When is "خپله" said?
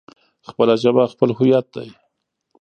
0.47-0.73, 1.13-1.33